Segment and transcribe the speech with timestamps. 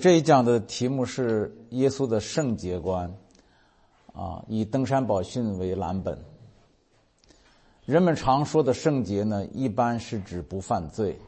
[0.00, 3.14] 这一讲的题目是耶稣的圣洁观，
[4.14, 6.18] 啊，以登山宝训为蓝本。
[7.84, 11.18] 人们常说的圣洁呢，一般是指不犯罪。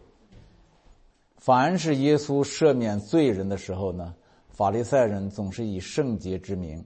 [1.37, 4.15] 凡是耶稣赦免罪人的时候呢，
[4.49, 6.83] 法利赛人总是以圣洁之名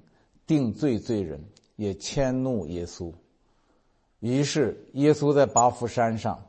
[0.49, 1.45] 定罪罪人，
[1.77, 3.13] 也迁怒耶稣。
[4.19, 6.43] 于是，耶稣在巴夫山上，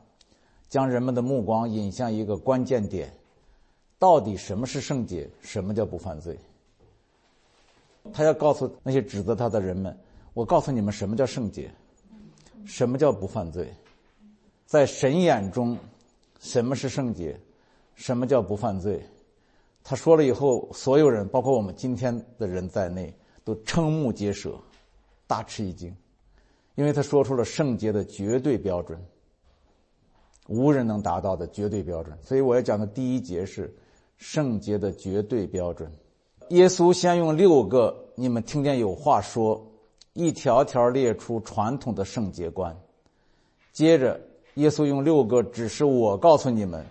[0.68, 3.12] 将人们的目光引向一个关键点。
[4.00, 5.28] 到底什么是圣洁？
[5.42, 6.34] 什么叫不犯罪？
[8.14, 9.94] 他要告诉那些指责他的人们
[10.32, 11.70] ：“我告诉你们，什么叫圣洁？
[12.64, 13.70] 什么叫不犯罪？
[14.64, 15.76] 在神眼中，
[16.38, 17.38] 什么是圣洁？
[17.94, 19.04] 什么叫不犯罪？”
[19.84, 24.58] 他说了以后，所有人，包括我们今天的人在内，都瞠目结舌，
[25.26, 25.94] 大吃一惊，
[26.74, 28.98] 因为他说出了圣洁的绝对标准，
[30.48, 32.16] 无人能达到的绝对标准。
[32.22, 33.70] 所以我要讲的第一节是。
[34.20, 35.90] 圣洁的绝对标准。
[36.50, 39.66] 耶稣先用六个你们听见有话说，
[40.12, 42.76] 一条条列出传统的圣洁观。
[43.72, 44.20] 接着，
[44.54, 46.84] 耶稣用六个只是我告诉你们，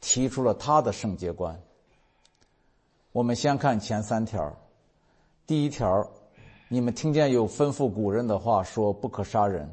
[0.00, 1.60] 提出了他的圣洁观。
[3.10, 4.54] 我们先看前三条。
[5.46, 6.08] 第一条，
[6.68, 9.68] 你们听见有吩咐古人的话说不可杀人，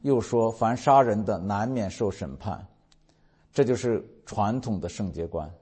[0.00, 2.66] 又说凡杀人的难免受审判。
[3.52, 5.52] 这就是传统的圣洁观。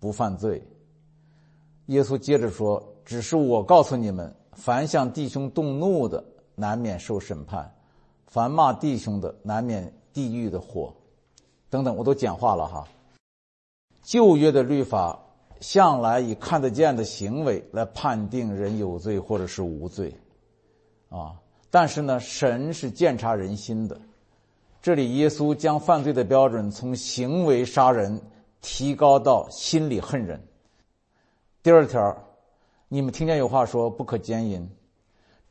[0.00, 0.62] 不犯罪。
[1.86, 6.22] 耶稣接着说：“只是我告诉你们，凡向弟兄动怒的，
[6.54, 7.64] 难免受审判；
[8.26, 10.92] 凡骂弟兄的，难免地狱的火。”
[11.70, 12.86] 等等，我都简化了哈。
[14.02, 15.18] 旧约的律法
[15.60, 20.14] 向来以看得见的行为来判定人有罪或者是无罪，
[21.10, 21.36] 啊，
[21.70, 23.98] 但是呢，神是鉴察人心的。
[24.80, 28.20] 这里耶稣将犯罪的标准从行为杀人。
[28.60, 30.46] 提高到心里恨人。
[31.62, 32.16] 第二条，
[32.88, 34.70] 你们听见有话说不可奸淫，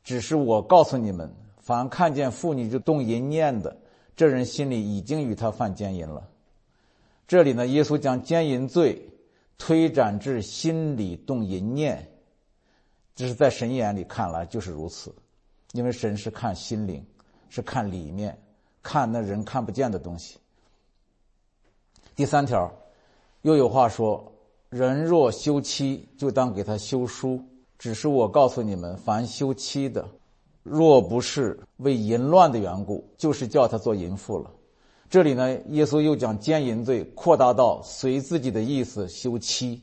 [0.03, 3.77] 只是我告诉你们，凡看见妇女就动淫念的，
[4.15, 6.27] 这人心里已经与他犯奸淫了。
[7.27, 9.09] 这里呢，耶稣将奸淫罪
[9.57, 12.09] 推展至心里动淫念，
[13.15, 15.13] 这是在神眼里看来就是如此，
[15.73, 17.05] 因为神是看心灵，
[17.49, 18.41] 是看里面，
[18.81, 20.39] 看那人看不见的东西。
[22.15, 22.73] 第三条。
[23.41, 24.33] 又有话说
[24.69, 27.39] ：“人若休妻，就当给他休书。
[27.77, 30.07] 只是我告诉你们，凡休妻的，
[30.63, 34.51] 若不是为淫乱的缘故，就是叫他做淫妇了。”
[35.09, 39.81] 这里呢，耶稣又将奸淫罪扩大到随自己的意思休妻。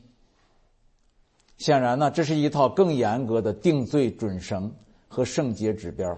[1.57, 4.71] 显然呢，这是一套更严格的定罪准绳
[5.07, 6.15] 和圣洁指标。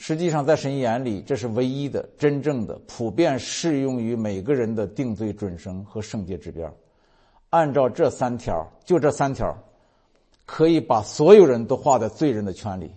[0.00, 6.72] 实际上，在神眼里，这是唯一的、真正的、普遍适用于每个人的定罪准绳和圣洁指标。
[7.50, 9.52] 按照这三条，就这三条，
[10.46, 12.92] 可以把所有人都划在罪人的圈里。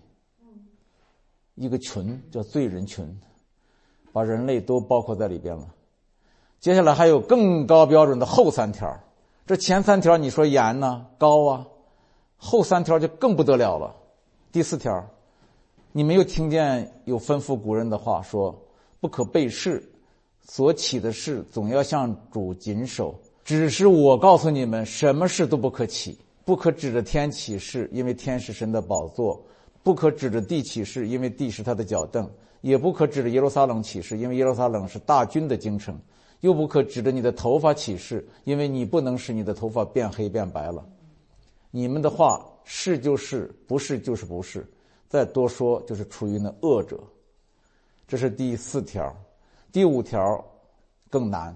[1.56, 3.20] 一个群叫罪人群，
[4.14, 5.68] 把人类都包括在里边了。
[6.60, 8.96] 接下来还有更高标准的后三条，
[9.48, 11.66] 这前三条你说严呢、高啊，
[12.38, 13.96] 后三条就更不得了了。
[14.52, 15.04] 第四条。
[15.94, 18.58] 你没有听见有吩咐古人的话说
[19.02, 19.84] ：“不可背誓，
[20.42, 23.14] 所起的誓总要向主谨守。”
[23.44, 29.38] 只是我告诉你们，什么事都不可起，不可指着天起誓，因为天是神的宝座；
[29.84, 32.26] 不可指着地起誓，因为地是他的脚凳；
[32.62, 35.94] 也不可指着耶路撒冷起誓，因为耶路撒冷是大军的京城；
[36.40, 40.88] 又不可指着你的头发起誓，因为你不能使你的头发变黑变白了。
[41.70, 44.66] 你们的话是就是，不是就是不是。
[45.12, 46.98] 再多说就是出于那恶者，
[48.08, 49.14] 这是第四条，
[49.70, 50.42] 第五条
[51.10, 51.54] 更难。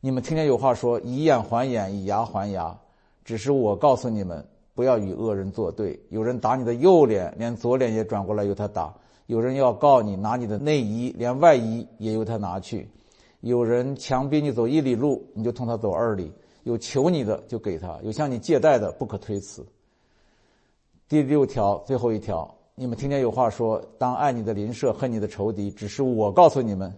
[0.00, 2.76] 你们听见有话说以眼还眼，以牙还牙，
[3.24, 4.44] 只是我告诉你们，
[4.74, 5.96] 不要与恶人作对。
[6.10, 8.92] 有人打你的右脸，连左脸也转过来由他打；
[9.26, 12.84] 有人要告你拿你的内衣，连外衣也由他拿去；
[13.42, 16.32] 有人强逼你走一里路，你就同他走二里；
[16.64, 19.64] 有求你的就给他，有向你借贷的不可推辞。
[21.08, 22.52] 第六条，最后一条。
[22.74, 26.90] 你们听见有话说：“当爱你的邻舍，恨你的仇敌。”只是我告诉你们，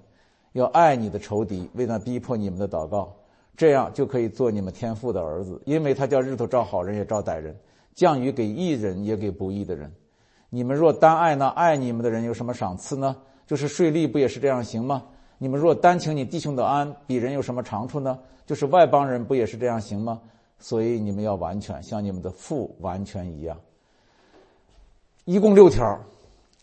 [0.53, 3.13] 要爱你的仇敌，为那逼迫你们的祷告，
[3.57, 5.61] 这样就可以做你们天父的儿子。
[5.65, 7.59] 因为他叫日头照好人也照歹人，
[7.93, 9.93] 降雨给义人也给不义的人。
[10.49, 13.17] 你们若单爱那爱你们的人，有什么赏赐呢？
[13.45, 15.03] 就是税吏不也是这样行吗？
[15.39, 18.17] 你们若单请你弟兄的安，比人有什么长处呢？
[18.47, 20.21] 就是外邦人不也是这样行吗？
[20.61, 23.59] 所以你们要完全，像你们的父完全一样。
[25.25, 26.05] 一共六条，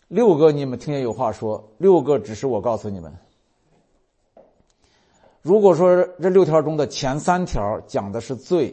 [0.06, 3.12] 六个你们听见有话说，六个只是我告诉你们。
[5.40, 8.72] 如果说这六条中的前三条讲的是罪，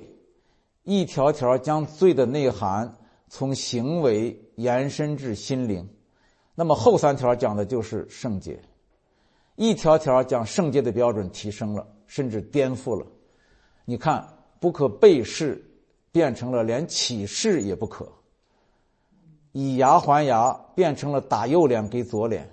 [0.84, 2.96] 一条条将罪的内涵
[3.30, 5.90] 从行为延伸至心灵。
[6.54, 8.62] 那么后三条讲的就是圣洁，
[9.56, 13.08] 一条条将圣洁的标准提升了，甚至颠覆了。
[13.86, 14.24] 你看，
[14.60, 15.66] 不可背誓
[16.12, 18.08] 变成了连启示也不可，
[19.52, 22.50] 以牙还牙变成了打右脸给左脸，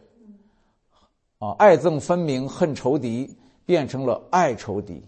[1.39, 5.03] 啊，爱憎分明恨仇敌变成了爱仇敌。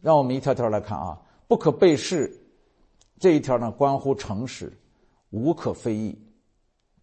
[0.00, 2.32] 让我们一条条来看啊，不可背誓
[3.18, 4.72] 这一条呢，关乎诚实，
[5.30, 6.16] 无可非议，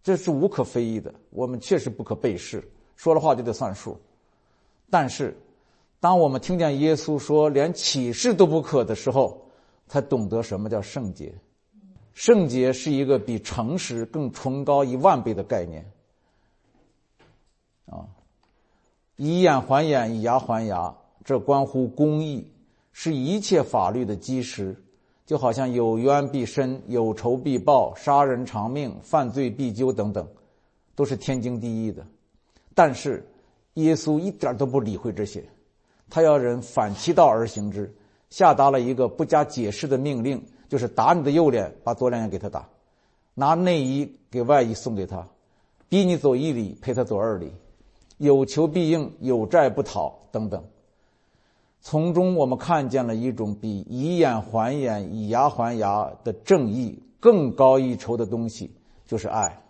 [0.02, 1.12] 这是无可非议的。
[1.30, 4.00] 我们确实不可背誓，说了话就得算数。
[4.88, 5.36] 但是，
[5.98, 9.42] 当我们听见耶稣说连起誓都不可的时候，
[9.88, 11.34] 才懂得什么叫圣洁。
[12.16, 15.84] 圣洁是一个比诚实更崇高一万倍的概念。
[17.84, 18.08] 啊，
[19.16, 22.50] 以眼还眼，以牙还牙，这关乎公义。
[22.98, 24.74] 是一切法律的基石，
[25.26, 30.26] 就好像有冤必伸，有仇必报，杀人偿命，犯罪必究等等，
[30.94, 32.06] 都是天经地义的。
[32.74, 33.28] 但是，
[33.74, 35.44] 耶稣一点都不理会这些，
[36.08, 37.94] 他要人反其道而行之，
[38.30, 42.62] 下达了一个不加解释的命令，就是打你的右脸，把左脸也给他打；
[43.34, 45.26] 拿内衣给外衣送给他，
[45.88, 47.48] 逼你走一里，陪他走二里；
[48.18, 50.64] 有求必应，有债不讨等等。
[51.80, 58.72] 从中，我们看见了一种比以眼还眼、以牙还牙的正义更高一筹的东西，
[59.06, 59.62] 就是爱。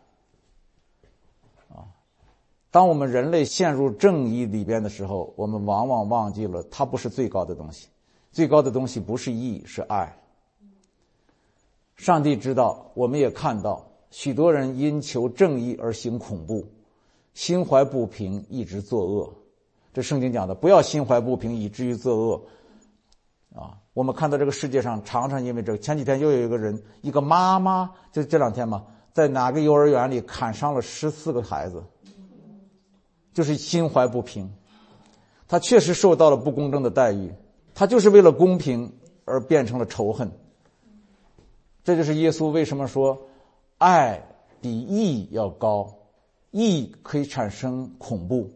[1.68, 1.84] 啊，
[2.70, 7.88] 当我们人类陷入正义里边的时候，我们往往忘记了它不是最高的东西，
[8.32, 10.16] 最高的东西不是义，是爱。
[11.96, 16.66] 上帝知道，我们也看到，许多人因求正义而行恐怖，
[17.32, 19.32] 心怀不平，一直作恶。
[19.94, 22.42] 这圣经讲的，不要心怀不平，以至于作恶，
[23.54, 23.78] 啊！
[23.94, 28.84] 我们看到这个世界上常常因为这个，前几天又有一个人，一个妈妈，就这两天嘛，
[29.14, 31.82] 在哪个幼儿园里砍伤了十四个孩子，
[33.32, 34.52] 就是心怀不平，
[35.48, 37.32] 他确实受到了不公正的待遇，
[37.74, 38.92] 他就是为了公平
[39.24, 40.30] 而变成了仇恨。
[41.86, 43.16] 这就是耶稣为什么说，
[43.78, 44.20] 爱
[44.60, 45.94] 比义要高，
[46.50, 48.50] 义可以产生恐怖。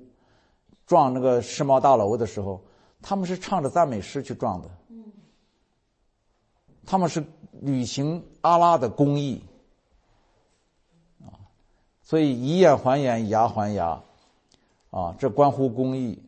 [0.85, 2.61] 撞那个世贸大楼的时候，
[3.01, 4.69] 他们是唱着赞美诗去撞的。
[6.85, 7.23] 他们是
[7.61, 9.41] 履行阿拉的公义，
[11.21, 11.31] 啊，
[12.03, 14.03] 所以以眼还眼，以牙还牙，
[14.91, 16.21] 啊，这关乎公义。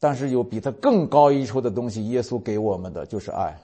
[0.00, 3.56] 但是有比它更高一筹的东西，耶稣给我们的就是爱。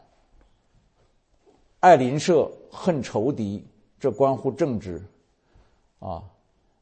[1.80, 3.64] 爱邻舍，恨仇敌，
[3.98, 5.02] 这关乎政治，
[5.98, 6.22] 啊，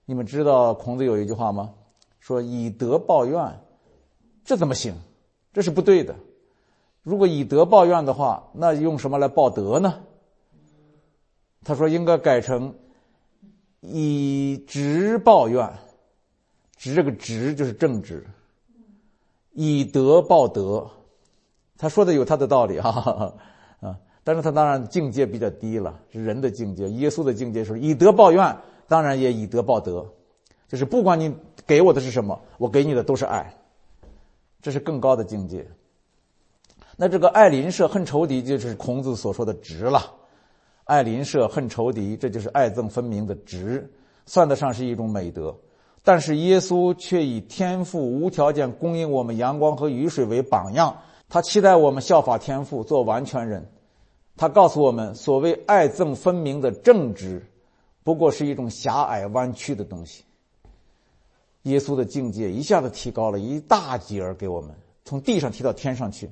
[0.05, 1.75] 你们知道孔子有一句话吗？
[2.21, 3.61] 说以德报怨，
[4.45, 4.95] 这怎么行？
[5.53, 6.15] 这是不对的。
[7.03, 10.01] 如果以德报怨的话，那用什么来报德呢？
[11.65, 12.75] 他说应该改成
[13.81, 15.71] 以直报怨，
[16.77, 18.27] 直这个直就是正直，
[19.53, 20.91] 以德报德。
[21.77, 23.35] 他说的有他的道理哈啊，
[24.25, 26.89] 但是他当然境界比较低了，是人的境界。
[26.89, 28.57] 耶稣的境界是以德报怨，
[28.89, 30.05] 当然也以德报德。
[30.67, 31.33] 就是不管你
[31.67, 33.55] 给我的是什么，我给你的都是爱，
[34.63, 35.65] 这是更高的境界。
[36.97, 40.01] 那这个爱邻舍恨仇敌，就是孔子所说的直了。
[40.85, 43.93] 爱邻舍恨仇敌，这就是爱憎分明的直，
[44.27, 45.55] 算得上是一种美德。
[46.03, 50.97] 但是耶稣却以天父无条件供应我们阳光和雨水为榜样，
[51.29, 53.67] 他期待我们效法天父做完全人。
[54.37, 57.47] 他告诉我们，所谓爱憎分明的正直，
[58.03, 60.25] 不过是一种狭隘弯曲的东西。
[61.63, 64.75] 耶稣的境界一下子提高了一大截儿，给我们
[65.05, 66.31] 从地上提到天上去，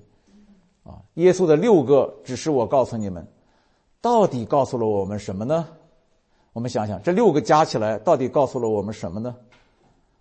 [0.84, 1.00] 啊！
[1.14, 3.26] 耶稣的六个指示，我告诉你们，
[4.00, 5.68] 到底告诉了我们什么呢？
[6.52, 9.36] 我们想想，这六个加起来，到底告诉了我们什么呢？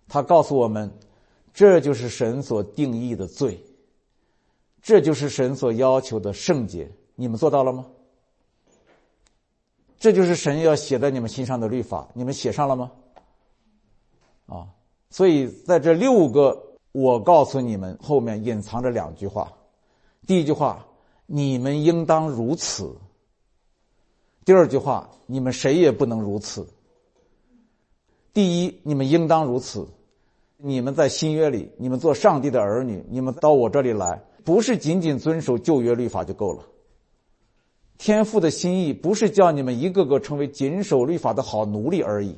[0.08, 0.90] 他告诉我们，
[1.52, 3.62] 这就是神所定义的罪，
[4.80, 6.90] 这就是神所要求的圣洁。
[7.22, 7.86] 你们做到了吗？
[9.96, 12.90] 这就是神要写在你们心上的律法，你们写上了吗？
[14.46, 14.66] 啊！
[15.08, 16.60] 所以，在这六个
[16.90, 19.52] 我告诉你们后面隐藏着两句话。
[20.26, 20.84] 第一句话，
[21.26, 22.88] 你们应当如此；
[24.44, 26.66] 第二句话，你们谁也不能如此。
[28.34, 29.86] 第一，你们应当如此。
[30.56, 36.64] 你们在新约里，你们做上帝的儿女，你们到我这里来，不是仅仅遵守旧约律法就够了。
[38.02, 42.36] 天父的心意不是叫你们一个个成为谨守律法的好奴隶而已。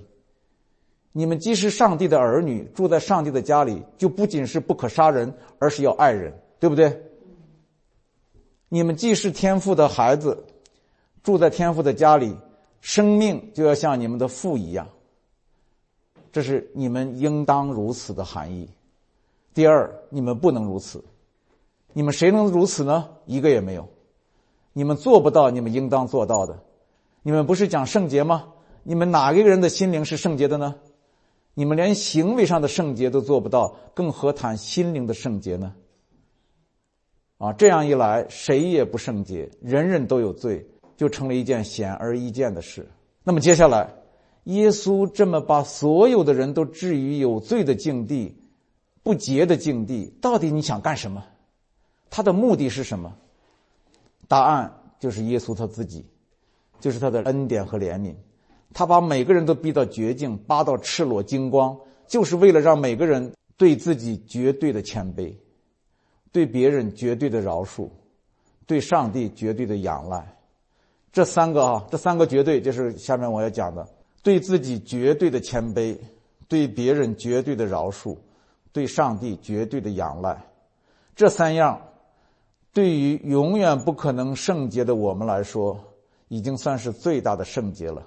[1.11, 7.01] 你们既是上帝的儿女，住在上帝的家里，就不仅是不可杀人，而是要爱人，对不对？
[8.69, 10.45] 你们既是天父的孩子，
[11.23, 12.37] 住在天父的家里，
[12.83, 14.87] 生命就要像你们的父一样。
[16.31, 18.69] 这是你们应当如此的含义。
[19.55, 21.03] 第二，你们不能如此。
[21.95, 23.09] 你们谁能如此呢？
[23.25, 23.89] 一个也没有。
[24.75, 26.63] 你们做不到，你们应当做到的。
[27.23, 28.49] 你们不是讲圣洁吗？
[28.83, 30.75] 你们哪一个人的心灵是圣洁的呢？
[31.55, 35.75] 你们连行为上的圣洁都做不到，更何谈心灵的圣洁呢？
[37.39, 40.67] 啊，这样一来，谁也不圣洁，人人都有罪，
[40.97, 42.87] 就成了一件显而易见的事。
[43.23, 43.95] 那么接下来，
[44.45, 48.37] 耶稣这么把所有的人都置于有罪的境地、
[49.05, 51.25] 不洁的境地，到底你想干什么？
[52.11, 53.17] 他的目的是什么？
[54.35, 56.05] 答案就是耶稣他自己，
[56.81, 58.17] 就是他的恩典和怜悯。
[58.73, 65.33] 他把每个人都逼到绝境，扒到赤裸精光，就是为了让每个人对自己绝对的谦卑，
[66.33, 67.89] 对别人绝对的饶恕，
[68.67, 70.37] 对上帝绝对的仰赖。
[71.13, 73.89] 这三个啊，这三个绝对就是下面我要讲的：
[74.25, 75.97] 对自己绝对的谦卑，
[76.49, 78.17] 对别人绝对的饶恕，
[78.73, 80.45] 对上帝绝对的仰赖。
[81.15, 81.81] 这三样，
[82.75, 85.79] 对于永远不可能圣洁的我们来说，
[86.27, 88.05] 已经算是最大的圣洁了。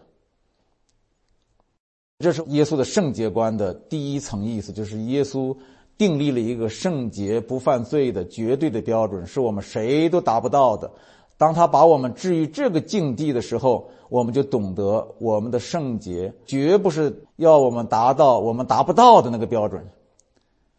[2.19, 5.55] 这是耶稣的圣洁观的第一层意思，就是耶稣
[5.97, 10.91] 订立了一个圣洁不犯罪的绝对的标准，是我们谁都达不到的。
[11.37, 19.87] 当他把我们置于这个境地的时候，我们就懂得我们的圣洁绝不是要我们达到我们达不到的那个标准，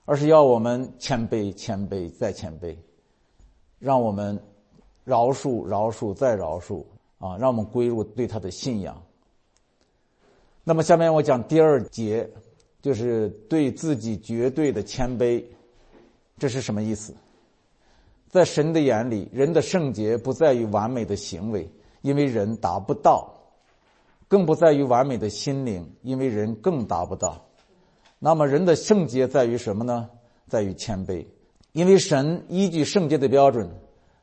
[0.05, 2.77] 而是要我们谦卑、谦卑再谦卑，
[3.79, 4.39] 让我们
[5.05, 6.85] 饶恕、饶恕再饶恕
[7.19, 9.01] 啊，让我们归入对他的信仰。
[10.65, 12.29] 那么下面我讲第二节，
[12.83, 15.43] 就是对自己绝对的谦卑，
[16.39, 17.15] 这是什么意思？
[18.29, 21.71] 在神的眼里，人的圣洁不在于完美的行为，
[22.03, 23.27] 因为人达不到；
[24.29, 27.43] 更不在于完美的心灵，因为人更达不到。
[28.19, 30.11] 那么人的圣洁在于什么呢？
[30.47, 31.25] 在于谦卑，
[31.79, 33.71] 因为神依据圣洁的标准，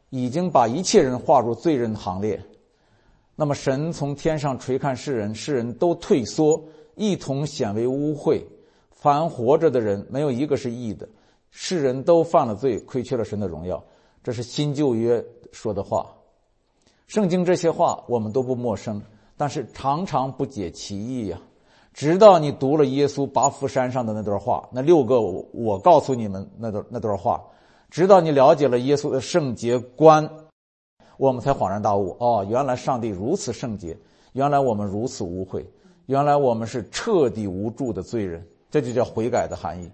[0.09, 2.43] 已经把一切人划入罪人行列。
[3.37, 6.61] 那么，神从天上垂看世人，世人都退缩，
[6.95, 8.43] 一同显为污秽。
[8.91, 11.07] 凡活着的人，没有一个是义的。
[11.49, 13.81] 世人都犯了罪，亏缺了神的荣耀。
[14.21, 16.13] 这是新旧约说的话。
[17.07, 19.01] 圣经这些话我们都不陌生，
[19.37, 21.39] 但是常常不解其意呀。
[21.95, 27.41] 直到你读了耶稣拔福山上的那段话，那六个我告诉你们那段那段话，
[27.89, 30.29] 直到你了解了耶稣的圣洁观。
[31.15, 33.97] 我们才恍然大悟，哦，原来上帝如此圣洁，
[34.33, 35.65] 原来我们如此污秽，
[36.05, 39.89] 原来我们是彻底无助的罪人，这就叫悔改的含义。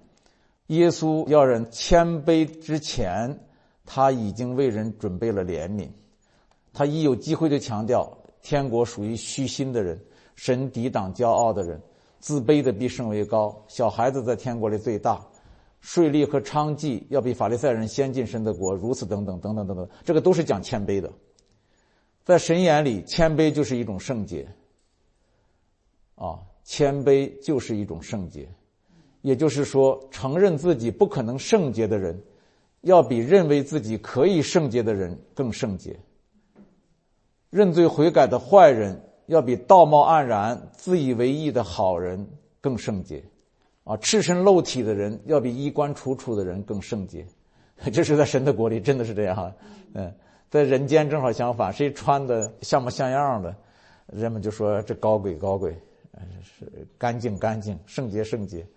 [0.73, 3.39] 耶稣要人谦卑之前，
[3.85, 5.87] 他已经为人准备了怜悯。
[6.73, 10.03] 他一有机会就强调，天国属于虚心的人，
[10.35, 11.79] 神抵挡骄傲的人，
[12.21, 15.21] 自卑的必升为高，小孩子在天国里最大。
[15.81, 21.11] 税吏和娼妓要比法利赛人先进神的国，如此等等等等等等，这个都是讲谦卑的。
[22.23, 24.47] 在神眼里，谦卑就是一种圣洁。
[26.13, 28.47] 啊，谦卑就是一种圣洁，
[29.23, 32.21] 也就是说，承认自己不可能圣洁的人，
[32.81, 35.99] 要比认为自己可以圣洁的人更圣洁。
[37.49, 39.01] 认罪悔改的坏人，
[39.31, 42.27] 要比道貌岸然、自以为意的好人
[42.59, 43.23] 更圣洁。
[43.85, 47.25] 啊，赤身露体的人要比衣冠楚楚的人更圣洁，
[47.91, 49.53] 这是在神的国里真的是这样。
[49.93, 50.13] 嗯，
[50.49, 53.55] 在人间正好相反，谁穿的像模像样的，
[54.07, 55.75] 人们就说这高贵高贵，
[56.43, 58.67] 是干净干净，圣洁圣洁。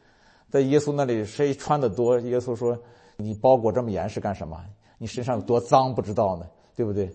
[0.48, 2.78] 在耶稣那里，谁穿的多，耶稣说
[3.16, 4.56] 你包裹这么严实干什么？
[4.98, 6.46] 你身上有多脏不知道呢？
[6.76, 7.10] 对不对？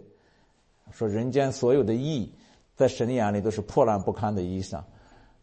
[0.91, 2.31] 说人间所有的义，
[2.79, 4.79] 在神的眼里都是破烂不堪的衣裳。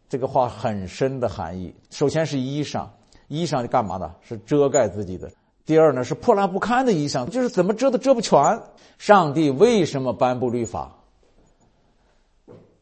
[0.09, 1.71] 这个话很深的含义。
[1.91, 2.87] 首先是衣裳，
[3.27, 4.11] 衣裳是干嘛的？
[4.21, 5.29] 是遮盖自己的。
[5.63, 8.59] 第二呢，是破烂不堪的衣裳，就是怎么遮都遮不全。
[8.97, 10.95] 上帝为什么颁布律法？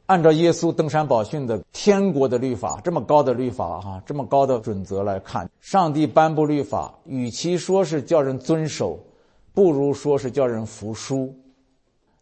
[0.05, 8.97] 按照耶稣登山宝训的天国的律法，这么高的律法哈，这么高的准则来看，上帝颁布律法，与其说是叫人遵守，
[9.53, 11.35] 不如说是叫人服输，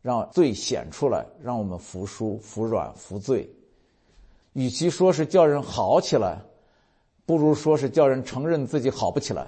[0.03, 3.49] 让罪显出来，让我们服输、服软、服罪。
[4.51, 6.41] 与其说是叫人好起来，
[7.25, 9.47] 不如说是叫人承认自己好不起来，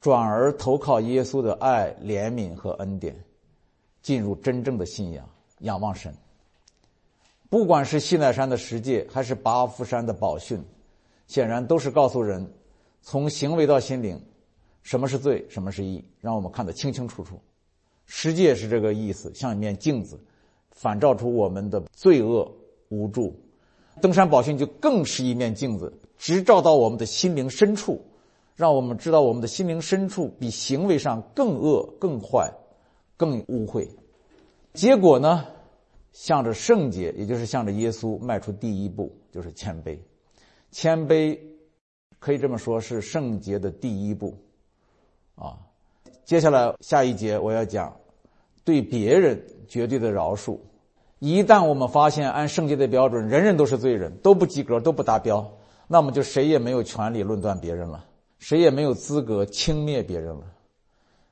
[0.00, 3.16] 转而投靠耶稣的爱、怜悯和恩典，
[4.02, 5.24] 进入真正的信仰，
[5.60, 6.12] 仰望神。
[7.48, 10.60] 不管是西奈山的十诫，还是巴夫山的宝训，
[11.28, 12.52] 显然都是告诉人，
[13.00, 14.20] 从行为到心灵，
[14.82, 17.40] 什么是罪，什么是义，让我们看得清清楚楚。
[18.08, 20.18] 世界是这个意思，像一面镜子，
[20.72, 22.50] 反照出我们的罪恶
[22.88, 23.38] 无助。
[24.00, 28.00] 登山宝训就更是一面镜子，直照到我们的心灵深处，
[28.56, 32.52] 让我们知道我们的心灵深处比行为上更恶、更坏、
[33.16, 33.88] 更污秽。
[34.72, 35.44] 结果呢，
[36.12, 39.98] 向着圣洁，也就是向着耶稣迈出第一步，就是谦卑。
[40.70, 41.38] 谦卑
[42.18, 44.38] 可以这么说，是圣洁的第一步。
[45.34, 45.58] 啊，
[46.28, 47.96] 接下来下一节我要讲
[48.62, 50.58] 对别人绝对的饶恕。
[51.20, 55.50] 一旦我们发现按圣洁的标准，人人都是罪人，都不及格，都不达标，
[55.86, 58.04] 那么就谁也没有权利论断别人了，
[58.38, 60.42] 谁也没有资格轻蔑别人了。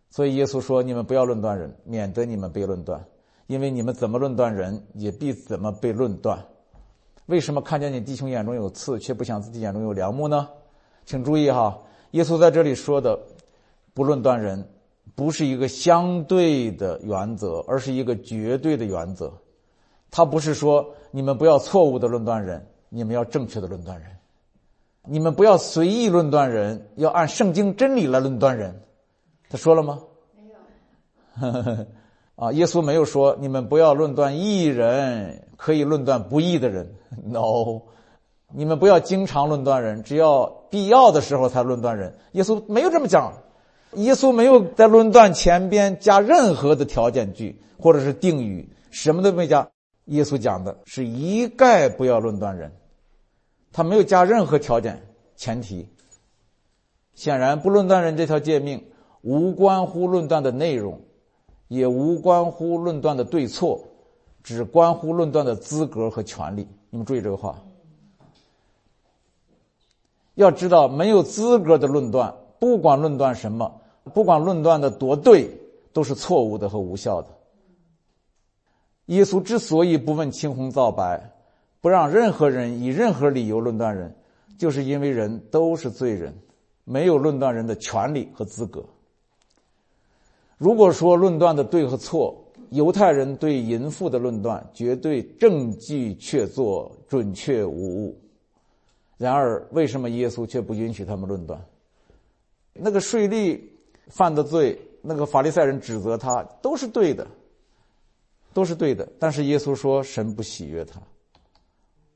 [0.09, 3.05] 所以耶稣说：“你们不要论断人，免得你们被论断，
[3.49, 6.43] 因为你们怎么论断人，也必怎么被论断。”
[7.27, 10.49] 为什么看见你弟兄眼中有刺，却不想自己眼中有梁木呢？
[11.05, 13.21] 请注意哈，耶稣在这里说的
[13.93, 14.67] “不论断人”，
[15.17, 19.33] 不是一个相对的原则，而是一个绝对的原则。
[20.11, 24.11] 他不是说你们不要错误的论断人，你们要正确的论断人；
[25.03, 28.83] 你们不要随意论断人，要按圣经真理来论断人。
[29.49, 30.01] 他说了吗？
[30.37, 31.87] 没有。
[32.37, 36.95] 啊，耶稣没有说你们不要论断义人，可以论断不义的人。
[37.25, 37.81] No，
[38.53, 42.15] 你们不要经常论断人，只要必要的时候才论断人。
[42.33, 43.33] 耶稣没有这么讲，
[43.97, 49.69] 耶稣没有在论断前边加任何的条件句或者是定语，什么都没加。
[50.07, 52.73] 耶稣讲的是一概不要论断人，
[53.73, 55.89] 他没有加任何条件前提。
[57.15, 58.85] 显然，不论断人这条诫命
[59.23, 61.01] 无关乎论断的内容，
[61.67, 63.89] 也无关乎论断的对错，
[64.45, 66.69] 只关乎论断的资格和权利。
[66.91, 67.63] 你们注意这个话。
[70.35, 73.81] 要知道，没有资格的论断，不管论断什么，
[74.15, 75.51] 不管论断的多对，
[75.93, 77.29] 都是错误的和无效的。
[79.07, 81.31] 耶稣之所以不问青红皂白，
[81.81, 84.15] 不让任何人以任何理由论断人，
[84.59, 86.35] 就是因为人都是罪人，
[86.85, 88.85] 没有论断人的权利和资格。
[90.59, 92.35] 如果说论断的对和错，
[92.71, 98.19] 犹太人对淫妇的论断绝对证据确凿、准确无误。
[99.19, 101.65] 然而，为什么耶稣却不允许他们论断？
[102.73, 103.61] 那个税吏
[104.09, 107.27] 犯的罪，那个法利赛人指责他，都是对的。
[108.53, 110.99] 都是对的，但是耶稣说神不喜悦他。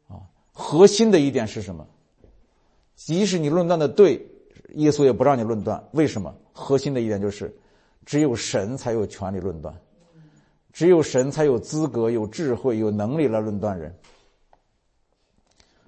[0.08, 0.22] 啊，
[0.52, 1.86] 核心的一点是什么？
[2.96, 4.26] 即使你论断的对，
[4.76, 5.84] 耶稣也不让你论断。
[5.92, 6.34] 为什么？
[6.54, 7.54] 核心的一点就是，
[8.06, 9.78] 只有神才有权利论断，
[10.72, 13.94] 只有神才有资格、有智慧、有能力来论断人。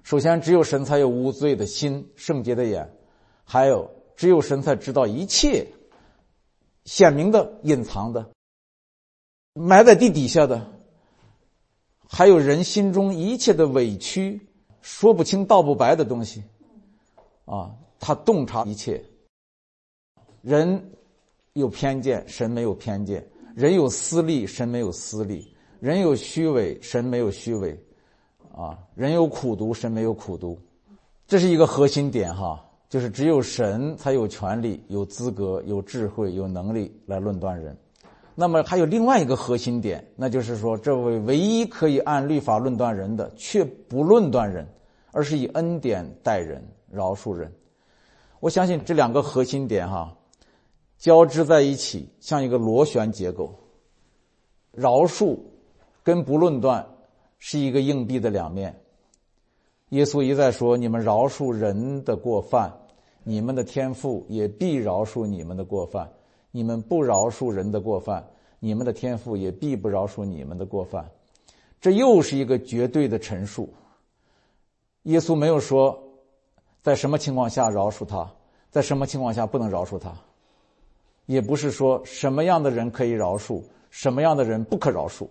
[0.03, 2.87] 首先，只有神才有无罪的心、圣洁的眼，
[3.43, 5.65] 还有只有神才知道一切
[6.85, 8.29] 显明的、隐藏的。
[9.53, 10.67] 埋在地底下的，
[12.07, 14.41] 还有人心中一切的委屈，
[14.81, 16.43] 说不清道不白的东西，
[17.45, 19.03] 啊，他洞察一切。
[20.41, 20.91] 人
[21.53, 23.21] 有偏见，神没有偏见；
[23.55, 25.47] 人有私利，神没有私利；
[25.79, 27.77] 人有虚伪，神没有虚伪；
[28.53, 30.59] 啊，人有苦读，神没有苦读。
[31.27, 37.75] 这是一个核心点哈，就是只有神才有权利、有资格、有智慧、有能力来论断人。
[38.35, 44.67] 那么还有另外一个核心点，那就是说，这位唯一可以按律法论断人的，却不论断人，
[45.11, 47.51] 而是以恩典待人、饶恕人。
[48.39, 50.15] 我相信这两个核心点哈，
[50.99, 53.55] 交织在一起，像一个螺旋结构。
[54.71, 55.39] 饶恕
[56.03, 56.85] 跟不论断
[57.39, 58.79] 是一个硬币的两面。
[59.89, 62.71] 耶稣一再说：“你们饶恕人的过犯，
[63.23, 66.11] 你们的天父也必饶恕你们的过犯。”
[66.55, 68.23] 你们不饶恕人的过犯，
[68.59, 71.09] 你们的天父也必不饶恕你们的过犯。
[71.81, 73.73] 这又是一个绝对的陈述。
[75.01, 75.99] 耶稣没有说
[76.83, 78.31] 在什么情况下饶恕他，
[78.69, 80.15] 在什么情况下不能饶恕他，
[81.25, 85.27] 也不是说什么样的人可以饶恕，什么样的人不可饶恕。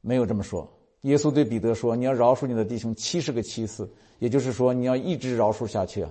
[0.00, 0.72] 没有这么说。
[1.00, 6.10] 耶稣对彼得说：“你要饶恕你的弟兄七十个七次，也就是说，你要一直饶恕下去啊。”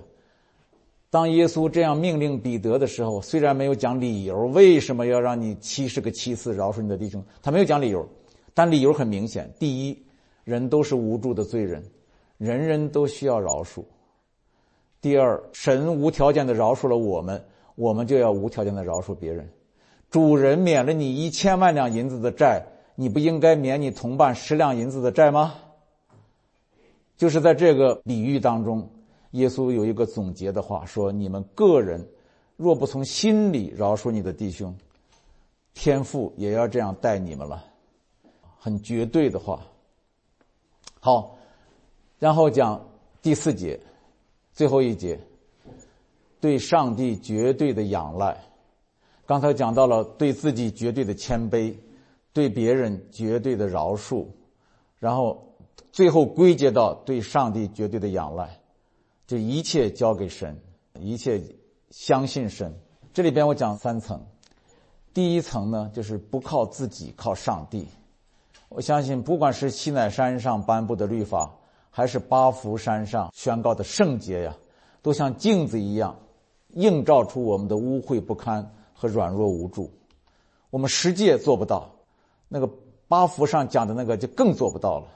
[1.10, 7.24] 当耶稣这样命令彼得的时候，虽然没有讲理由，为什么要让你七十个七次饶恕你的弟兄？
[7.42, 8.06] 他没有讲理由，
[8.52, 10.02] 但理由很明显：第一，
[10.44, 11.82] 人都是无助的罪人，
[12.36, 13.82] 人人都需要饶恕；
[15.00, 17.42] 第二，神无条件的饶恕了我们，
[17.74, 19.48] 我们就要无条件的饶恕别人。
[20.10, 22.62] 主人免了你一千万两银子的债，
[22.96, 25.54] 你不应该免你同伴十两银子的债吗？
[27.16, 28.86] 就是在这个比喻当中。
[29.32, 32.08] 耶稣有一个总结的话说：“你们个人
[32.56, 34.74] 若不从心里饶恕你的弟兄，
[35.74, 37.64] 天父也要这样待你们了，
[38.58, 39.60] 很绝对的话。
[41.00, 41.36] 好，
[42.18, 42.84] 然后讲
[43.22, 43.78] 第四节，
[44.52, 45.20] 最后一节，
[46.40, 48.36] 对上帝绝对的仰赖。
[49.26, 51.74] 刚才讲到了对自己绝对的谦卑，
[52.32, 54.26] 对别人绝对的饶恕，
[54.98, 55.54] 然后
[55.92, 58.57] 最后归结到对上帝绝对的仰赖，
[59.28, 60.60] 就一切交给神，
[60.98, 61.40] 一切
[61.90, 62.74] 相信神。
[63.12, 64.20] 这里边我讲三层，
[65.14, 67.86] 第一层呢就是不靠自己，靠上帝。
[68.68, 71.54] 我相信，不管是西乃山上颁布的律法，
[71.90, 74.56] 还是八福山上宣告的圣洁呀，
[75.02, 76.18] 都像镜子一样，
[76.70, 78.74] 映照出我们的污秽不堪。
[79.00, 79.92] 和软弱无助，
[80.70, 81.88] 我们实际也做不到。
[82.48, 82.68] 那个
[83.06, 85.06] 八福上讲的那个就更做不到了。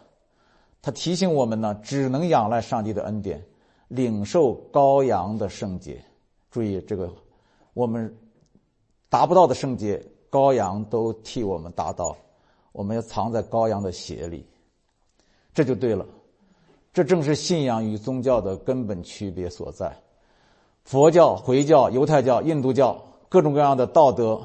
[0.81, 3.44] 他提醒我们呢，只能仰赖上帝的恩典，
[3.92, 6.02] 领受羔羊的圣洁。
[6.50, 7.12] 注意这个，
[7.74, 8.11] 我们
[9.11, 12.16] 达不到的圣洁，羔羊都替我们达到。
[12.72, 14.46] 我们要藏在羔羊的血里，
[15.52, 16.07] 这就对了。
[16.94, 19.94] 这正是信仰与宗教的根本区别所在。
[20.85, 22.98] 佛教、回教、犹太教、印度教。
[23.28, 24.42] 各种各样的道德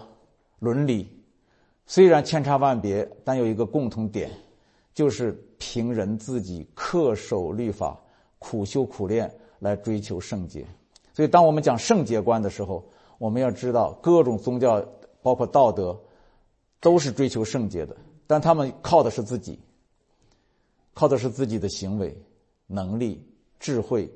[0.60, 1.06] 伦理，
[1.86, 4.32] 虽然千差万别，但有一个共同点，
[4.94, 8.00] 就是凭人自己恪守律法、
[8.40, 10.66] 苦修苦练来追求圣洁。
[11.14, 14.86] 所以，当我们讲圣洁观的时候，我们要知道，各种宗教
[15.22, 16.00] 包括道德，
[16.80, 17.98] 都是追求圣洁的，
[18.28, 19.60] 但他们靠的是自己，
[20.94, 22.16] 靠的是自己的行为、
[22.68, 23.26] 能力、
[23.60, 24.12] 智慧、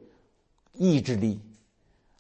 [0.74, 1.40] 意志力，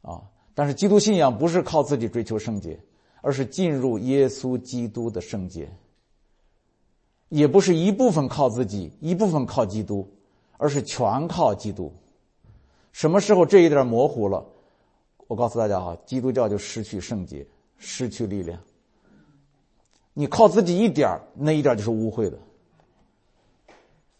[0.01, 0.23] 啊。
[0.55, 2.77] 但是基督信仰不是靠自己追求圣洁，
[3.21, 5.65] 而是进入耶稣基督的圣洁；
[7.29, 10.11] 也不是一部分靠自己，一部分靠基督，
[10.61, 11.91] 而是全靠基督。
[12.91, 14.45] 什么时候这一点模糊了，
[15.25, 17.43] 我告诉大家啊，基督教就失去圣洁，
[17.77, 18.59] 失去力量。
[20.13, 22.37] 你靠自己一点那一点就是污秽的，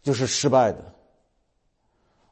[0.02, 0.84] 就是失败的。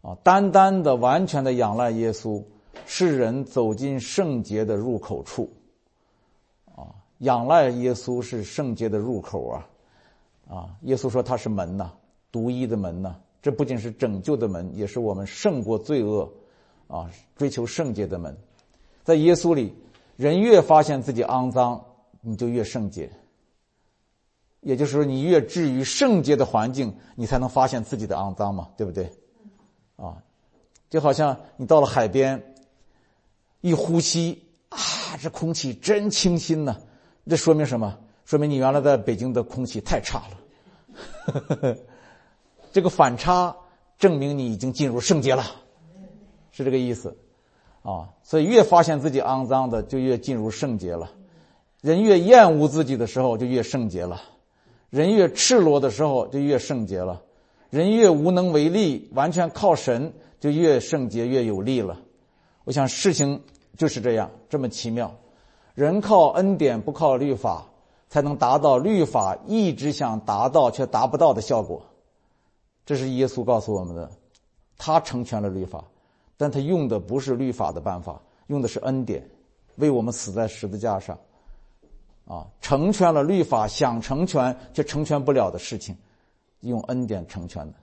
[0.02, 2.44] 啊，单单的、完全的仰赖耶稣。
[2.86, 5.52] 是人走进圣洁的入口处，
[6.76, 9.70] 啊，仰赖耶稣是圣洁的入口啊，
[10.48, 11.92] 啊，耶稣说他是门呐，
[12.32, 16.32] 独一的门呐，这不仅是拯救的门，也是我们胜过罪恶，
[16.88, 18.38] 啊，追求圣洁的门，
[19.04, 19.74] 在耶稣里，
[20.16, 21.84] 人越发现自己肮脏，
[22.22, 23.10] 你就越圣洁。
[24.62, 29.10] 也就是说，你越置于圣洁的环境，你才能发现自己的肮脏嘛，对不对？
[29.96, 30.18] 啊，
[30.90, 32.44] 就好像你到了海边。
[33.62, 34.78] 一呼吸啊，
[35.22, 36.78] 这空气真清新呢！
[37.28, 38.00] 这说明什么？
[38.24, 41.76] 说明你原来在北京的空气太差了。
[42.72, 43.56] 这个反差
[43.98, 45.44] 证明你已经进入圣洁了，
[46.52, 47.18] 是这个意思
[47.82, 48.10] 啊。
[48.24, 51.12] 所以越发现自己肮脏的，就越进入圣洁了。
[51.82, 54.18] 人越厌恶自己的时候，就越圣洁了；
[54.90, 57.22] 人越赤裸的时候，就越圣洁了；
[57.70, 62.00] 人越无能为力，完全靠神，就越圣洁越有力了。
[62.66, 63.42] 我想事情
[63.78, 65.16] 就是这样，这么奇妙。
[65.74, 67.68] 人靠恩典，不靠律法，
[68.10, 71.84] 才能达到律法一直想达到却达不到的效果。
[72.90, 74.10] 这是耶稣告诉我们的。
[74.76, 75.86] 他成全了律法，
[76.38, 79.30] 但他用的不是律法的办法，用的是恩典，
[79.76, 81.16] 为我们死在十字架上，
[82.26, 85.96] 啊，成全了律法想成全却成全不了的事情，
[86.62, 87.78] 用恩典成全的。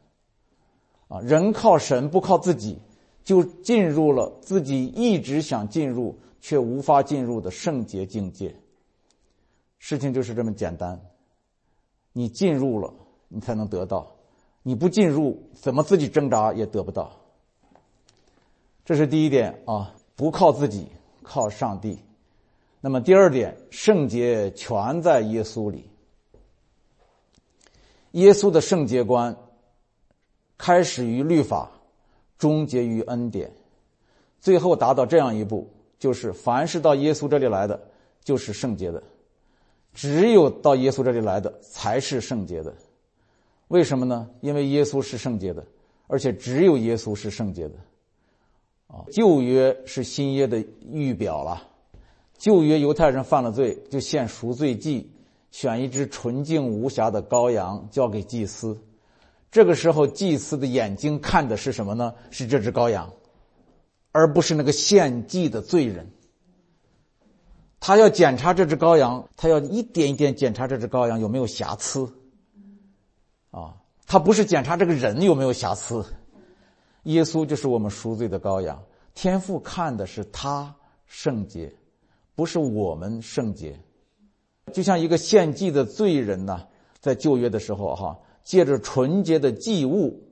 [1.07, 2.77] 啊，人靠神，不靠自己。
[3.23, 8.57] 就进入了自己一直想进入却无法进入的圣洁境界。
[9.79, 11.01] 事情就是这么简单，
[12.13, 12.93] 你进入了，
[13.29, 14.16] 你才能得到；
[14.67, 17.13] 你不进入，怎么自己挣扎也得不到。
[18.85, 20.89] 这是第一点啊，不靠自己，
[21.23, 21.97] 靠上帝。
[22.81, 25.89] 那么第二点，圣洁全在耶稣里。
[28.11, 29.37] 耶稣的圣洁观
[30.59, 31.71] 开始于律法。
[32.37, 33.51] 终结于恩典，
[34.41, 37.81] 最后达到这样一步，就是凡是到耶稣这里来的，
[38.25, 39.01] 就是圣洁的；
[39.95, 42.75] 只有到耶稣这里来的，才是圣洁的。
[43.69, 44.29] 为什么呢？
[44.41, 45.67] 因为耶稣是圣洁的，
[46.07, 47.75] 而且只有耶稣是圣洁的。
[48.87, 51.67] 啊，旧约是新约的预表了。
[52.39, 55.11] 旧约犹太人犯了罪，就献赎罪祭，
[55.51, 58.79] 选一只纯净无瑕的羔羊，交给祭司。
[59.51, 62.15] 这个时候，祭司的眼睛看的是什么呢？
[62.31, 63.13] 是这只羔羊，
[64.13, 66.13] 而不是那个献祭的罪人。
[67.81, 72.13] 他要检查这只羔羊，他要一点一点检查这只羔羊有没有瑕疵。
[73.57, 73.75] 啊，
[74.07, 76.05] 他不是检查这个人有没有瑕疵。
[77.05, 81.73] 耶稣就是我们赎罪的羔羊，天父看的是他圣洁，
[82.35, 83.81] 不是我们圣洁。
[84.75, 86.67] 就像一个献祭的罪人呢，
[87.01, 90.23] 在旧约的时候哈，借着纯洁的祭物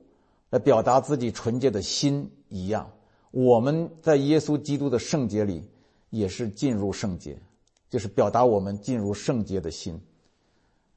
[0.51, 2.91] 来表达自己纯洁的心一样，
[3.31, 5.67] 我们在耶稣基督的圣洁里
[6.11, 7.35] 也是进入圣洁，
[7.89, 9.99] 就是表达我们进入圣洁的心。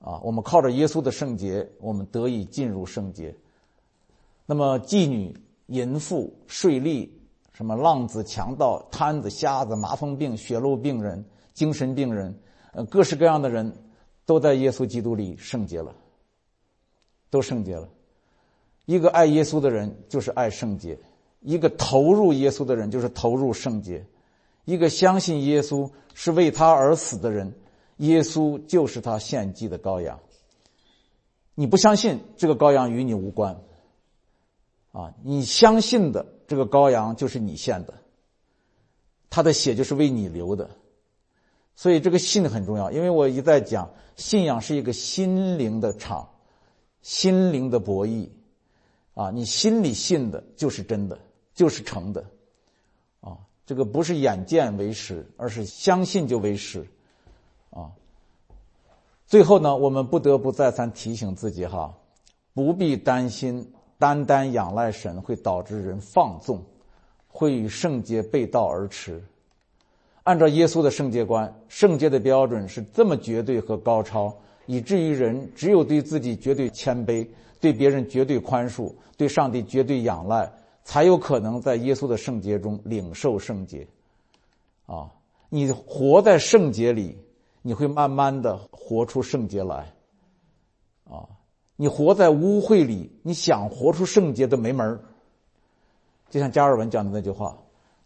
[0.01, 3.35] 啊，我们靠着耶稣的圣洁，我们得以进入圣洁。
[4.47, 7.09] 那么，妓女、淫妇、税吏、
[7.53, 12.35] 什么浪子、强盗、瘫子、瞎子、麻风病、血漏病人、精神病人，
[12.73, 13.71] 呃，各式各样的人，
[14.25, 15.95] 都在耶稣基督里圣洁了，
[17.29, 17.89] 都圣洁了。
[18.87, 20.99] 一个爱耶稣的人就是爱圣洁，
[21.41, 24.07] 一个投入耶稣的人就是投入圣洁，
[24.65, 27.53] 一个相信耶稣是为他而死的人。
[27.99, 30.19] 耶稣就是他献祭的羔羊。
[31.55, 33.61] 你不相信这个羔羊与你无关，
[34.93, 37.95] 啊，你相信的这个羔羊就是你献的，
[39.29, 40.71] 他的血就是为你流的，
[41.75, 42.93] 所以这个信很重要。
[42.93, 46.31] 因为我一再讲，信仰是一个心灵的场，
[47.03, 48.29] 心灵的博弈，
[49.15, 51.19] 啊，你心里信的就是真的，
[51.55, 52.25] 就是成的，
[53.21, 56.87] 啊，这个不是眼见为实，而是相信就为实。
[57.71, 57.93] 啊，
[59.27, 61.95] 最后呢，我们不得不再三提醒自己哈，
[62.55, 66.63] 不必担心单单仰赖神会导致人放纵，
[67.29, 69.23] 会与圣洁背道而驰。
[70.23, 74.35] 按照耶稣的圣洁观，圣洁的标准是这么绝对和高超，
[74.67, 77.27] 以至于人只有对自己绝对谦卑，
[77.61, 80.51] 对别人绝对宽恕，对上帝绝对仰赖，
[80.85, 83.87] 才有可能在耶稣的圣洁中领受圣洁。
[84.87, 85.11] 啊，
[85.51, 87.15] 你活在圣洁里。
[87.69, 89.93] 你会慢慢的活出圣洁来，
[91.05, 91.29] 啊！
[91.77, 94.99] 你活在污秽里，你想活出圣洁都没门
[96.31, 97.59] 就像加尔文讲的那句话：“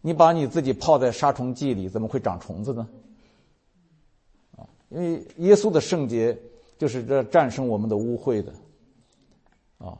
[0.03, 2.89] 你把你自己泡在杀虫剂里，怎么会长虫子呢？”
[4.59, 4.67] 啊！
[4.89, 6.37] 因为耶稣的圣洁
[6.77, 8.53] 就是这战胜我们的污秽的，
[9.77, 9.97] 啊！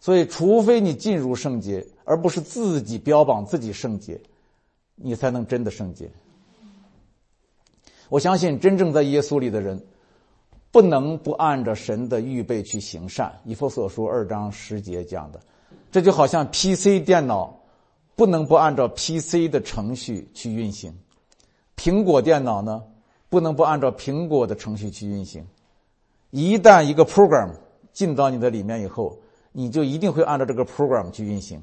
[0.00, 4.18] 所以，除非你进入圣洁，而不是自己标榜自己圣洁，
[4.94, 6.10] 你才能真的圣洁。
[8.12, 9.82] 我相信真正在耶稣里的人，
[10.70, 13.32] 不能不按照神的预备去行善。
[13.42, 15.40] 以弗所书二章十节讲的，
[15.90, 17.58] 这就好像 PC 电脑
[18.14, 20.92] 不能不按照 PC 的程序去运行，
[21.74, 22.82] 苹果电脑呢
[23.30, 25.42] 不能不按照苹果的程序去运行。
[26.28, 27.48] 一旦一个 program
[27.94, 29.16] 进到你的里面以后，
[29.52, 31.62] 你就一定会按照这个 program 去运行。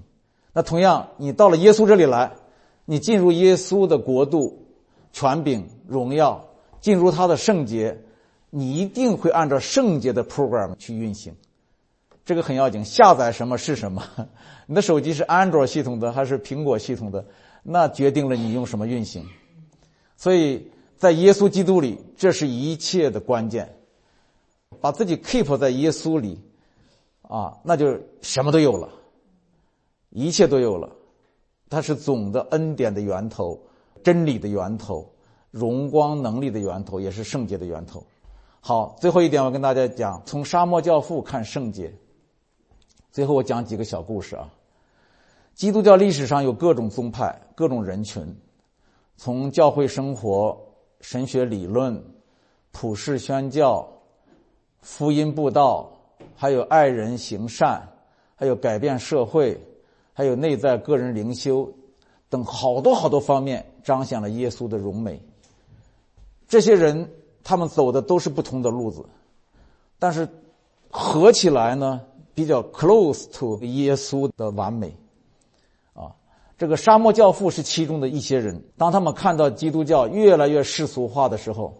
[0.51, 2.31] 那同样，你到了耶稣这里来，
[2.85, 4.65] 你进入耶稣的国度。
[5.11, 6.47] 权柄、荣耀
[6.81, 8.01] 进入他的圣洁，
[8.49, 11.35] 你一定会按照圣洁的 program 去运行，
[12.25, 12.85] 这个很要紧。
[12.85, 14.03] 下载什么是什么？
[14.67, 17.25] 你的手机是安卓系统的还是苹果系统的？
[17.63, 19.25] 那决定了你用什么运行。
[20.15, 23.75] 所以在耶稣基督里，这是一切的关键。
[24.81, 26.39] 把自己 keep 在耶稣里，
[27.23, 28.89] 啊，那就什么都有了，
[30.09, 30.95] 一切都有了。
[31.69, 33.59] 它是总的恩典的源头。
[34.03, 35.07] 真理的源头，
[35.51, 38.03] 荣光能力的源头，也是圣洁的源头。
[38.61, 41.93] 好，最后一点，我跟大家讲，从沙漠教父看圣洁。
[43.11, 44.49] 最后我讲几个小故事啊。
[45.53, 48.35] 基督教历史上有各种宗派、各种人群，
[49.17, 50.57] 从教会生活、
[51.01, 52.01] 神学理论、
[52.71, 53.87] 普世宣教、
[54.81, 55.91] 福音布道，
[56.35, 57.81] 还有爱人行善，
[58.35, 59.61] 还有改变社会，
[60.13, 61.69] 还有内在个人灵修。
[62.29, 65.21] 等好多好多方面彰显了耶稣的荣美。
[66.47, 67.09] 这些人
[67.43, 69.05] 他们走的都是不同的路子，
[69.97, 70.27] 但是
[70.89, 72.01] 合起来呢
[72.33, 74.95] 比较 close to 耶稣的完美。
[75.93, 76.15] 啊，
[76.57, 78.63] 这个沙漠教父是其中的一些人。
[78.77, 81.75] 当他们看到基督教越来越世俗化的时候，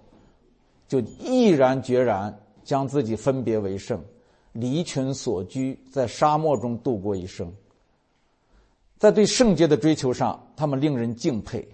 [0.88, 4.04] 就毅然决然将自己分别为圣，
[4.54, 7.52] 离群所居，在沙漠中度过一生。
[8.98, 11.68] 在对圣洁的追求上，他们令人敬佩，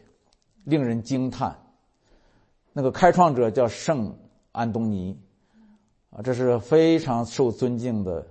[0.66, 1.58] 令人惊叹。
[2.74, 4.14] 那个开创者叫圣
[4.52, 5.18] 安东尼，
[6.10, 8.28] 啊，这是非常受尊敬的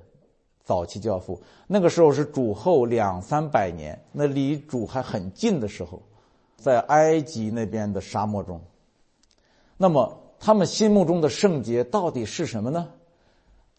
[0.62, 1.40] 早期教父。
[1.66, 6.03] 那个时候是主后两三百年，那离主还很近的时候，
[6.57, 8.61] 在埃及那边的沙漠中。
[9.79, 12.87] 那么，他们心目中的圣洁到底是什么呢？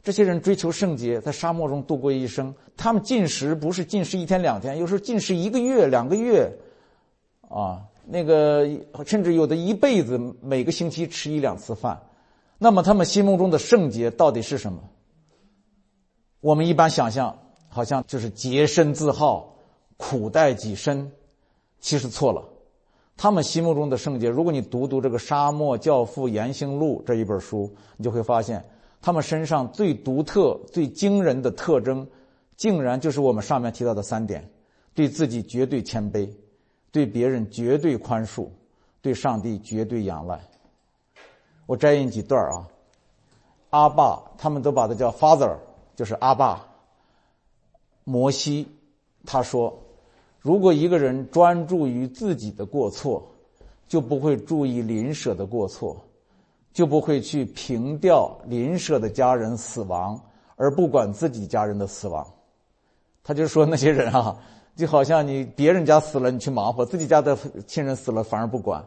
[0.02, 2.54] 这些人追求圣洁，在沙漠中度过一生。
[2.78, 6.52] 他们进食不是进食一天两天，有时候进食一个月、两个月，
[7.50, 8.68] 啊，那个
[9.06, 12.04] 甚至有的一辈子每个星期吃一两次饭。
[12.58, 14.80] 那么他们心目中的圣洁到底是什么？
[16.40, 19.58] 我们一般想象好像就是洁身自好、
[19.98, 21.12] 苦待己身，
[21.80, 22.48] 其实错了。
[23.18, 28.64] 他们心目中的圣洁，如果你读读这个《沙漠教父言行录》这一本书，你就会发现，
[29.02, 32.08] 他们身上最独特、最惊人的特征，
[32.58, 34.50] 竟然就是我们上面提到的三点：
[34.94, 36.30] 对自己绝对谦卑，
[36.96, 38.48] 对别人绝对宽恕，
[39.02, 40.40] 对上帝绝对仰赖。
[41.66, 42.66] 我摘引几段啊，
[43.72, 45.58] 阿爸，他们都把它叫 Father，
[45.94, 46.66] 就是阿爸。
[48.06, 48.66] 摩西
[49.26, 49.78] 他说。
[50.40, 53.28] 如果一个人专注于自己的过错，
[53.90, 55.98] 就不会注意邻舍的过错，
[56.72, 60.18] 就不会去凭吊邻舍的家人死亡
[60.56, 62.26] 而不管自己家人的死亡。
[63.22, 64.38] 他就说那些人啊，
[64.76, 68.84] 就好像你别人家死了你去忙活，自己家的亲人死了反而不管，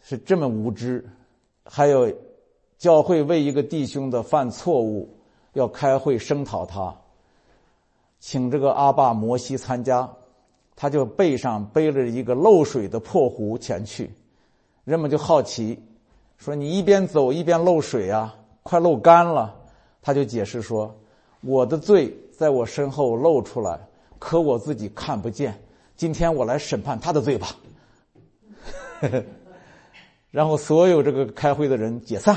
[0.00, 1.08] 是这么无知。
[1.64, 2.12] 还有，
[2.78, 5.08] 教会为一个弟兄的犯错误
[5.52, 6.96] 要开会声讨他，
[8.18, 10.10] 请这个阿爸摩西参加。
[10.80, 14.08] 他就背上背了一个漏水的破壶前去，
[14.84, 15.82] 人们就好奇，
[16.36, 19.56] 说你一边走一边漏水啊，快漏干了。
[20.00, 20.94] 他就解释说，
[21.40, 23.87] 我的罪在我身后露出来，
[24.18, 25.62] 可我自己看不见。
[25.96, 27.48] 今天我来审判他的罪吧。
[30.30, 32.36] 然后所有这个开会的人解散，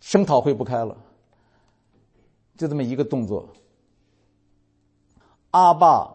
[0.00, 0.96] 声讨会不开了，
[2.56, 3.48] 就这么一个动作。
[5.50, 6.10] 阿爸。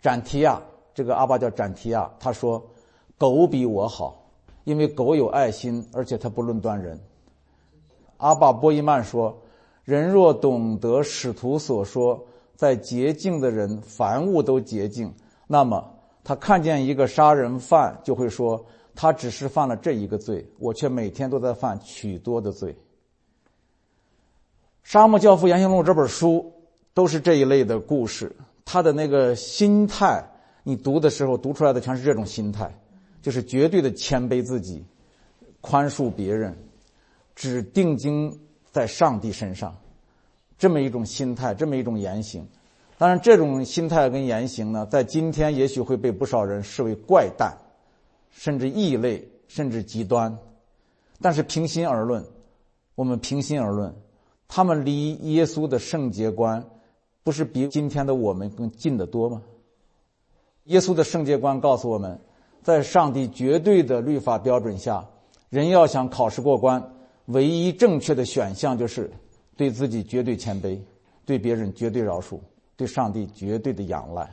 [0.00, 0.60] 展提亚，
[0.94, 2.70] 这个阿爸叫展提亚，他说
[3.16, 4.32] ：“狗比我好，
[4.64, 6.98] 因为狗有爱心，而且它不论断人。”
[8.18, 9.40] 阿爸波伊曼说
[9.86, 12.26] ：“人若懂得使徒所说，
[12.62, 15.12] 在洁净的人，凡物都洁净，
[15.48, 15.84] 那么
[16.22, 22.70] 他看见一个杀人犯，就会说：他只是犯了这一个罪，我却每天都在犯许多的罪。”
[24.84, 26.52] 《沙漠教父杨行录》这本书
[26.94, 28.30] 都是这一类的故事。
[28.64, 30.24] 他的那个心态，
[30.62, 32.72] 你读的时候读出来的全是这种心态，
[33.20, 34.84] 就是绝对的谦卑自己，
[35.60, 36.56] 宽恕别人，
[37.34, 38.38] 只定睛
[38.70, 39.76] 在上帝身上，
[40.62, 42.46] 这么一种心态，这么一种言行。
[42.96, 47.52] 当然，这种心态跟言行呢，在今天也许会被不少人视为怪诞，
[48.30, 50.38] 甚至异类，甚至极端。
[51.20, 52.24] 但是平心而论，
[52.94, 53.92] 我们平心而论，
[54.46, 56.64] 他们离耶稣的圣洁观。
[57.24, 59.42] 不是比今天的我们更近得多吗？
[60.66, 62.20] 耶稣的圣洁观告诉我们，
[62.62, 65.04] 在上帝绝对的律法标准下，
[65.50, 66.94] 人要想考试过关，
[67.26, 69.10] 唯一正确的选项就是
[69.62, 70.76] 对自己绝对谦卑，
[71.24, 72.40] 对别人绝对饶恕，
[72.76, 74.28] 对上帝绝对的仰赖。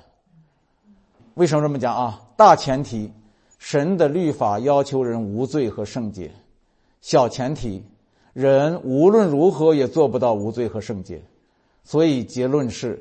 [1.35, 2.19] 为什么这么讲啊？
[2.35, 3.11] 大前提，
[3.59, 6.31] 神的律法要求人无罪和圣洁；
[7.01, 7.83] 小前提，
[8.33, 11.21] 人无论如何也做不到无罪和圣洁。
[11.83, 12.99] 所以结论是，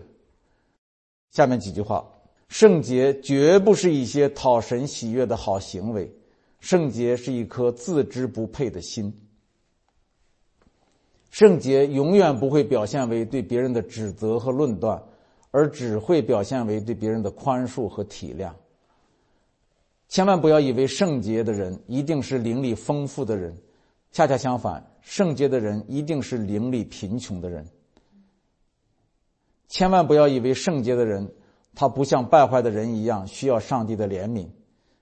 [1.31, 2.07] 下面几句话：
[2.49, 6.15] 圣洁绝不是一些讨神喜悦的好行为，
[6.61, 9.11] 圣洁是一颗自知不配的心。
[11.31, 15.03] 圣洁永远不会表现为对别人的指责和论断，
[15.51, 18.51] 而只会表现为对别人的宽恕和体谅。
[20.09, 23.57] 千万不要以为圣洁的人一定是灵力丰富的人，
[24.11, 27.67] 恰恰相反，圣洁的人一定是灵力贫穷的人。
[29.69, 31.31] 千万不要以为圣洁的人，
[31.75, 34.49] 他不像败坏的人一样需要上帝的怜悯，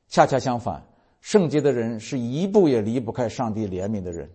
[0.08, 0.84] 恰恰相反，
[1.20, 4.28] 圣洁的人是一步也离不开上帝怜悯的人。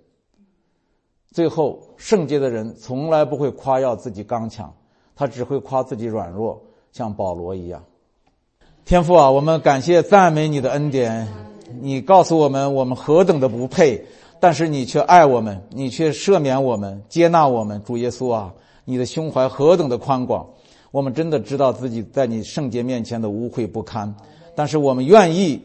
[1.33, 4.73] 最后，圣洁的人从来不会夸耀自己刚强，
[5.15, 7.83] 他只会夸自己软弱，像保罗一样。
[8.83, 11.27] 天父啊，我们感谢赞美你的恩典，
[11.79, 14.03] 你告诉我们我们何等的不配，
[14.41, 18.53] 但是你却爱我们，你却赦免我们，接纳我们，主耶稣啊。
[18.83, 20.49] 你的胸怀何等的宽广，
[20.91, 24.15] 我们真的知道自己在你圣洁面前的污秽不堪，
[24.55, 25.61] 但是我们愿意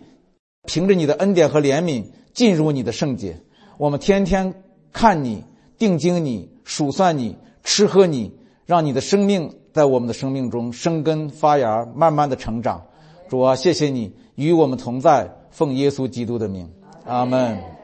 [0.67, 3.41] 凭着你的恩典和怜悯进入你的圣洁。
[3.79, 4.55] 我们天天
[4.93, 5.43] 看你、
[5.79, 8.33] 定睛你、数算你、吃喝你，
[8.65, 12.83] 让你的生命在我们的生命中生根发芽，慢慢的成长。
[13.29, 16.69] 主啊，谢谢你与我们同在，奉耶稣基督的名，
[17.05, 17.76] 阿门。